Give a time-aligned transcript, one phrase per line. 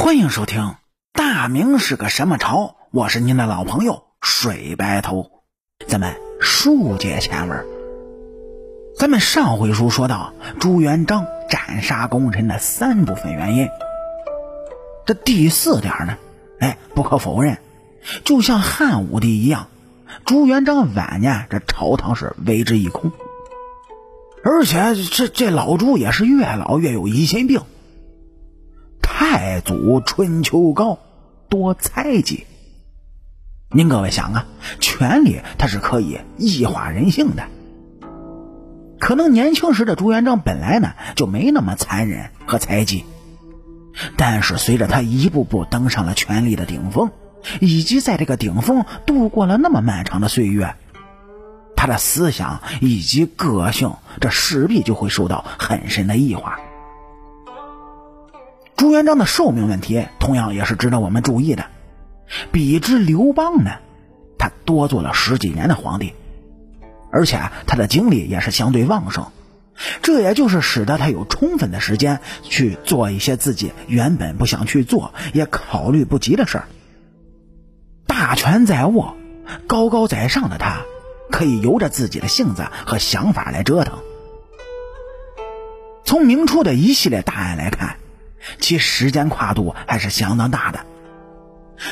[0.00, 0.62] 欢迎收听
[1.12, 2.56] 《大明是个什么朝》，
[2.90, 5.30] 我是您的老朋友水白头。
[5.86, 7.66] 咱们书接前文，
[8.96, 13.68] 咱们上回书说到朱元璋斩杀功臣的三部分原因。
[15.04, 16.16] 这第四点呢，
[16.60, 17.58] 哎，不可否认，
[18.24, 19.68] 就像汉武帝一样，
[20.24, 23.12] 朱元璋晚年这朝堂是为之一空。
[24.42, 27.60] 而且这这老朱也是越老越有疑心病。
[29.12, 30.98] 太祖春秋高，
[31.50, 32.46] 多猜忌。
[33.70, 34.46] 您各位想啊，
[34.78, 37.42] 权力它是可以异化人性的。
[38.98, 43.04] 可能年轻时的朱元璋本来呢就没那么残忍和猜忌，
[44.16, 47.10] 但是随着他一步步登上了权力的顶峰，
[47.60, 50.76] 以及在这个顶峰度过了那么漫长的岁月。
[51.76, 56.58] 他的思想以及个性，这势必就会受到很深的异化。
[58.80, 61.66] 朱元璋的寿命问题，同样也是值得我们注意的。
[62.50, 63.72] 比之刘邦呢，
[64.38, 66.14] 他多做了十几年的皇帝，
[67.12, 69.26] 而且他的精力也是相对旺盛，
[70.00, 76.64] 这也就是使得他有充分的时间去做一些自己原本不想去做也考虑不及的事儿。
[78.06, 79.14] 大权在握，
[79.66, 80.80] 高高在上的他。
[81.30, 83.98] 可以由着自己的性子和想法来折腾。
[86.02, 87.98] 从明初的一系列大案来看，
[88.58, 90.80] 其时间跨度还是相当大的。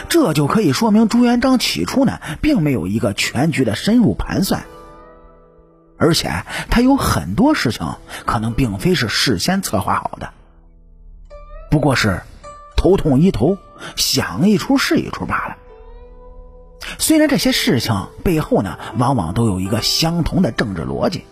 [0.09, 4.65] 这就可以说明朱元璋起初呢，并没有一个全局的深入盘算，
[5.97, 6.31] 而且
[6.69, 7.95] 他有很多事情
[8.27, 10.31] 可能并非是事先策划好的，
[11.71, 12.21] 不过是
[12.77, 13.57] 头痛医头，
[13.97, 15.57] 想一出是一出罢了。
[16.99, 21.25] 虽然这些事情背后呢，往往都有一个相同的政治逻辑。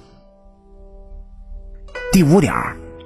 [2.11, 2.55] 第五点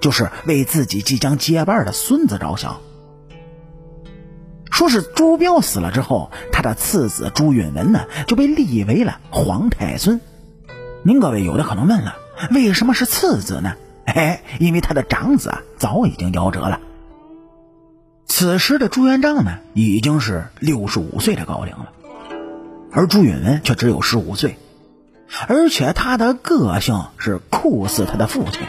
[0.00, 2.80] 就是为自己即将接班的孙子着想。
[4.70, 10.20] 说是朱标死了之后，他的次子朱允文呢就被立为了皇太孙。
[11.02, 12.16] 您各位有的可能问了，
[12.50, 13.74] 为什么是次子呢？
[14.06, 16.80] 哎，因为他的长子啊早已经夭折了。
[18.26, 21.92] 此时的朱元璋呢已经是六十五岁的高龄了。
[22.92, 24.56] 而朱允文却只有十五岁，
[25.46, 28.62] 而且他的个性是酷似他的父亲，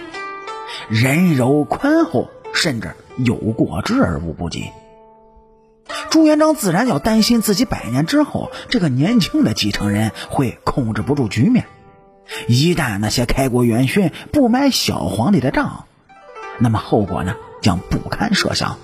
[0.92, 4.72] 人柔宽厚，甚至有过之而无不及。
[6.10, 11.66] 朱元璋自然要担心自己百年之后，这个年轻的继承人会控制不住局面。
[12.50, 15.86] 一旦那些开国元勋不买小皇帝的账，
[16.60, 18.78] 那么后果呢，将不堪设想。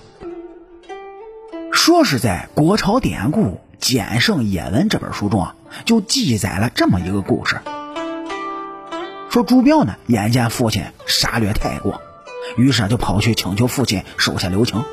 [1.73, 3.59] 说是在国朝典故。
[3.79, 7.59] 《简圣野文》这本书中啊，就记载了这么一个故事：
[9.29, 12.01] 说朱标呢，眼见父亲杀掠太过，
[12.55, 14.83] 于是就跑去请求父亲手下留情。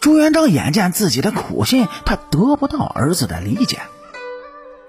[0.00, 3.78] 朱元璋眼见自己的苦心，他得不到儿子的理解，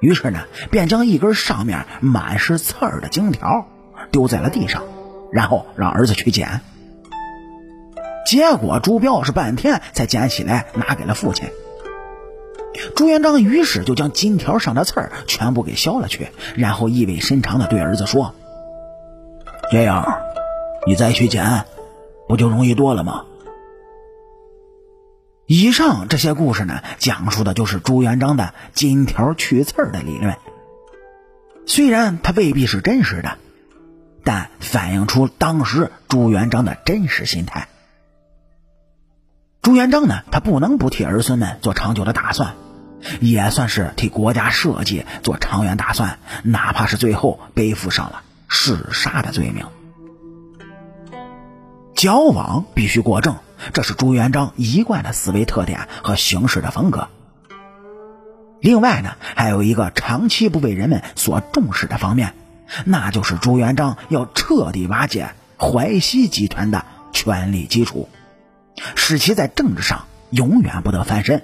[0.01, 3.67] 于是呢，便将一根上面满是刺儿的荆条
[4.11, 4.83] 丢在了地上，
[5.31, 6.59] 然后让儿子去捡。
[8.27, 11.49] 结果朱标是半天才捡起来，拿给了父亲。
[12.95, 18.35] 朱元璋于是就将金条上的刺儿全部给削了去，然后意味深长地对儿子说
[19.71, 20.19] ：“这样，
[20.85, 21.65] 你再去捡，
[22.27, 23.25] 不就容易多了吗？”
[25.47, 30.35] 以上这些故事呢，讲述的就是朱元璋的金条去刺儿的理论。
[31.67, 33.37] 虽然它未必是真实的，
[34.23, 37.67] 但反映出当时朱元璋的真实心态。
[39.61, 42.55] 朱元璋呢，他不能不替儿孙们做长久的打算。
[43.21, 49.65] 也算是替国家社稷做长远打算，哪怕是最后背负上了弑杀的罪名。
[51.95, 53.37] 交往必须过正，
[53.73, 57.07] 这是朱元璋一贯的思维特点和行事的风格。
[58.59, 62.33] 另外呢，还有一个长期不被人们所重视的方面，
[62.83, 68.09] 那就是朱元璋要彻底瓦解淮西集团的权力基础，
[68.95, 71.43] 使其在政治上永远不得翻身。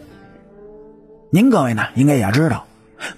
[1.33, 2.67] 您各位呢，应该也知道，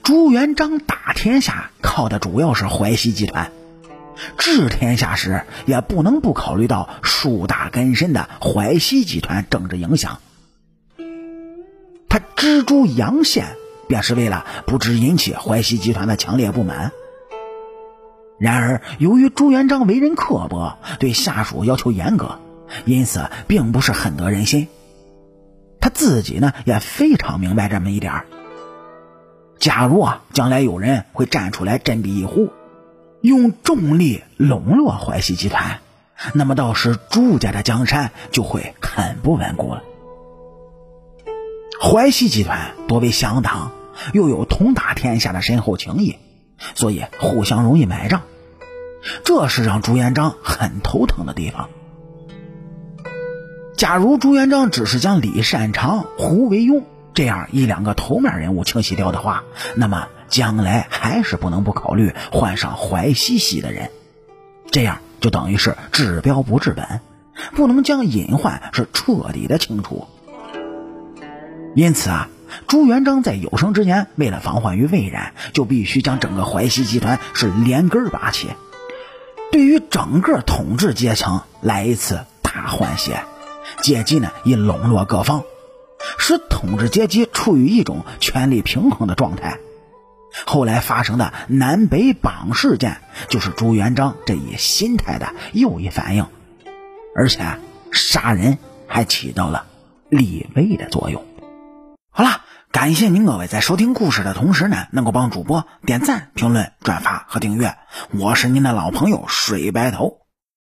[0.03, 3.51] 朱元璋打天下靠的主要是淮西集团，
[4.37, 10.19] 治天下时也不能不考虑到树大根深的淮西集团政治影响。
[12.07, 13.55] 他蜘蛛阳线，
[13.87, 16.91] 便是为了不致引起淮西集团的强烈不满。
[18.39, 22.37] 然而，由于朱元璋为人刻薄，对下属要求严格，
[22.85, 24.67] 因此并不是很得人心。
[26.03, 28.25] 自己呢也非常明白这么一点儿。
[29.57, 32.51] 假如啊将来有人会站出来振臂一呼，
[33.21, 35.79] 用重力笼络淮西集团，
[36.33, 39.81] 那么到时朱家的江山就会很不稳固了。
[41.81, 43.71] 淮西集团多为乡党，
[44.11, 46.17] 又有通达天下的深厚情谊，
[46.75, 48.23] 所以互相容易买账，
[49.23, 51.69] 这是让朱元璋很头疼的地方。
[53.83, 56.83] 假如朱元璋只是将李善长、胡惟庸
[57.13, 59.43] 这样一两个头面人物清洗掉的话，
[59.75, 63.89] 那么将来还是不能不考虑换上淮西系的人，
[64.71, 67.01] 这样就等于是治标不治本，
[67.57, 70.07] 不能将隐患是彻底的清除。
[71.75, 72.29] 因此啊，
[72.69, 78.47] 朱元璋在有生之年，为了防患于未然，就必须将整个淮西集团是连根拔起，
[79.51, 83.19] 对于整个统治阶层来一次大换血，
[83.81, 85.43] 阶级呢以笼络各方，
[86.17, 89.59] 使统治阶级处于一种权力平衡的状态。
[90.45, 96.25] 后来发生的南北榜事件，就是朱元璋这一心态的又一反应，
[97.15, 97.59] 而且
[97.91, 98.57] 杀人
[98.87, 99.67] 还起到了
[100.09, 101.23] 立威的作用。
[102.09, 107.75] 好了，感谢您各位在收听故事的同时呢，能够帮主播点赞、评论、转发和订阅。
[108.11, 110.17] 我是您的老朋友水白头。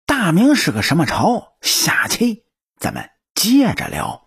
[0.06, 1.54] 大明是个什么朝？
[1.60, 2.44] 下期
[2.78, 4.25] 咱们接着聊。